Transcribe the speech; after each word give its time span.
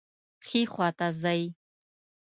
ښي 0.45 0.61
خواته 0.71 1.07
ځئ 1.21 1.41